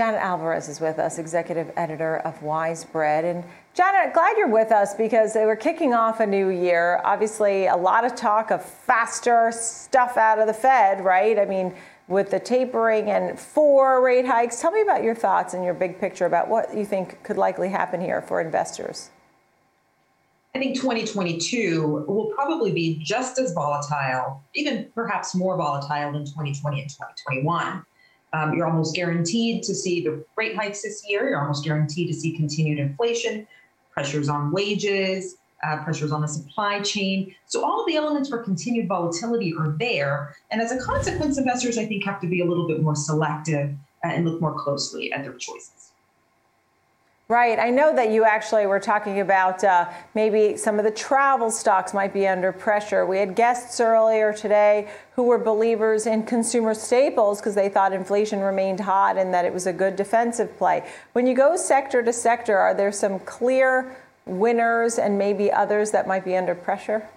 [0.00, 3.22] Janet Alvarez is with us, executive editor of Wise Bread.
[3.22, 7.02] And Janet, glad you're with us because we're kicking off a new year.
[7.04, 11.38] Obviously, a lot of talk of faster stuff out of the Fed, right?
[11.38, 11.74] I mean,
[12.08, 14.58] with the tapering and four rate hikes.
[14.62, 17.68] Tell me about your thoughts and your big picture about what you think could likely
[17.68, 19.10] happen here for investors.
[20.54, 26.80] I think 2022 will probably be just as volatile, even perhaps more volatile than 2020
[26.80, 27.84] and 2021.
[28.32, 31.28] Um, you're almost guaranteed to see the rate hikes this year.
[31.28, 33.46] You're almost guaranteed to see continued inflation,
[33.92, 37.34] pressures on wages, uh, pressures on the supply chain.
[37.46, 40.34] So all the elements for continued volatility are there.
[40.50, 43.74] And as a consequence, investors, I think, have to be a little bit more selective
[44.04, 45.89] uh, and look more closely at their choices.
[47.30, 47.60] Right.
[47.60, 51.94] I know that you actually were talking about uh, maybe some of the travel stocks
[51.94, 53.06] might be under pressure.
[53.06, 58.40] We had guests earlier today who were believers in consumer staples because they thought inflation
[58.40, 60.84] remained hot and that it was a good defensive play.
[61.12, 63.96] When you go sector to sector, are there some clear
[64.26, 67.08] winners and maybe others that might be under pressure?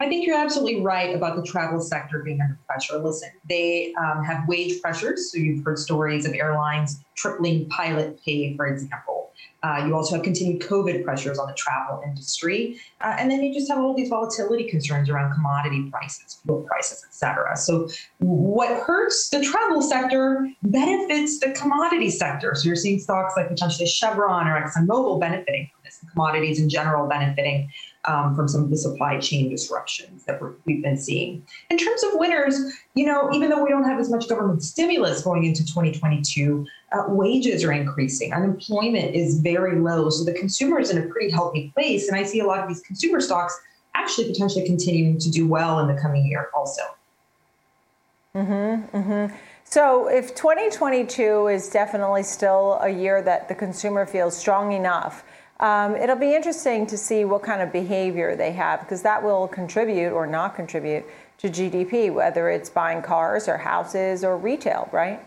[0.00, 2.98] I think you're absolutely right about the travel sector being under pressure.
[2.98, 5.32] Listen, they um, have wage pressures.
[5.32, 9.32] So you've heard stories of airlines tripling pilot pay, for example.
[9.62, 12.78] Uh, you also have continued COVID pressures on the travel industry.
[13.00, 17.04] Uh, and then you just have all these volatility concerns around commodity prices, fuel prices,
[17.04, 17.56] et cetera.
[17.56, 22.54] So what hurts the travel sector benefits the commodity sector.
[22.54, 26.68] So you're seeing stocks like potentially Chevron or ExxonMobil benefiting from this, and commodities in
[26.68, 27.68] general benefiting
[28.04, 31.44] um, from some of the supply chain disruptions that we have been seeing.
[31.70, 32.58] In terms of winners,
[32.94, 37.04] you know, even though we don't have as much government stimulus going into 2022, uh,
[37.08, 41.72] wages are increasing, unemployment is very low, so the consumer is in a pretty healthy
[41.74, 42.08] place.
[42.08, 43.58] And I see a lot of these consumer stocks
[43.94, 46.82] actually potentially continuing to do well in the coming year, also.
[48.34, 48.96] Mm-hmm.
[48.96, 49.36] Mm-hmm.
[49.64, 55.24] So, if 2022 is definitely still a year that the consumer feels strong enough
[55.60, 59.48] um, it'll be interesting to see what kind of behavior they have because that will
[59.48, 61.04] contribute or not contribute
[61.38, 65.24] to GDP, whether it's buying cars or houses or retail, right?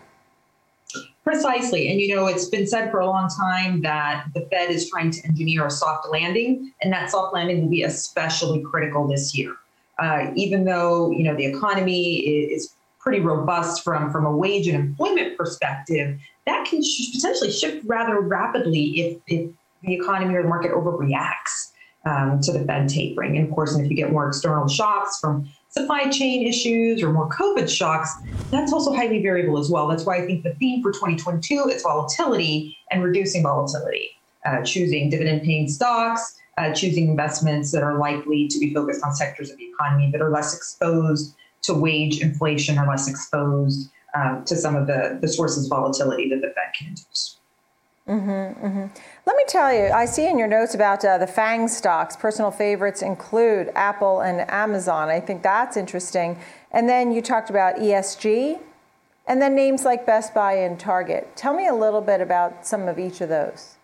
[1.24, 1.90] Precisely.
[1.90, 5.10] And you know, it's been said for a long time that the Fed is trying
[5.12, 9.54] to engineer a soft landing, and that soft landing will be especially critical this year.
[9.98, 14.76] Uh, even though, you know, the economy is pretty robust from, from a wage and
[14.76, 19.50] employment perspective, that can sh- potentially shift rather rapidly if, if
[19.82, 21.72] the economy or the market overreacts
[22.04, 23.36] um, to the Fed tapering.
[23.36, 27.12] And of course, and if you get more external shocks from supply chain issues or
[27.12, 28.14] more COVID shocks,
[28.50, 29.88] that's also highly variable as well.
[29.88, 34.10] That's why I think the theme for 2022 is volatility and reducing volatility,
[34.44, 39.14] uh, choosing dividend paying stocks, uh, choosing investments that are likely to be focused on
[39.14, 44.42] sectors of the economy that are less exposed to wage inflation or less exposed uh,
[44.44, 47.38] to some of the, the sources of volatility that the Fed can induce.
[48.12, 48.86] Mm-hmm, mm-hmm.
[49.24, 52.50] Let me tell you, I see in your notes about uh, the FANG stocks, personal
[52.50, 55.08] favorites include Apple and Amazon.
[55.08, 56.38] I think that's interesting.
[56.72, 58.58] And then you talked about ESG,
[59.26, 61.34] and then names like Best Buy and Target.
[61.36, 63.76] Tell me a little bit about some of each of those.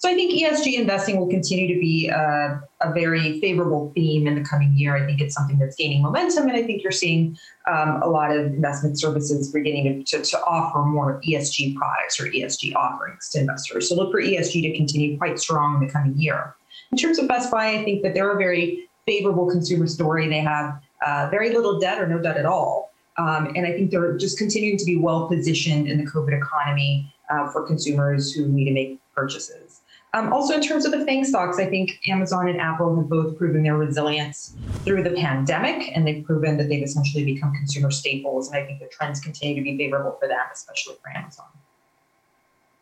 [0.00, 4.34] So I think ESG investing will continue to be a, a, very favorable theme in
[4.34, 4.96] the coming year.
[4.96, 7.36] I think it's something that's gaining momentum, and I think you're seeing
[7.70, 12.74] um, a lot of investment services beginning to, to, offer more ESG products or ESG
[12.74, 13.90] offerings to investors.
[13.90, 16.54] So look for ESG to continue quite strong in the coming year.
[16.92, 20.26] In terms of Best Buy, I think that they're a very favorable consumer story.
[20.30, 22.90] They have uh, very little debt or no debt at all.
[23.18, 27.12] Um, and I think they're just continuing to be well positioned in the COVID economy
[27.28, 29.79] uh, for consumers who need to make purchases.
[30.12, 33.38] Um, also, in terms of the FANG stocks, I think Amazon and Apple have both
[33.38, 38.50] proven their resilience through the pandemic, and they've proven that they've essentially become consumer staples.
[38.50, 41.46] And I think the trends continue to be favorable for them, especially for Amazon.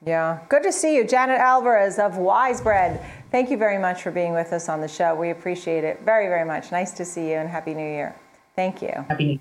[0.06, 3.04] Yeah, good to see you, Janet Alvarez of Wise Bread.
[3.30, 5.14] Thank you very much for being with us on the show.
[5.14, 6.72] We appreciate it very, very much.
[6.72, 8.16] Nice to see you, and Happy New Year.
[8.56, 8.92] Thank you.
[9.08, 9.40] Happy New Year.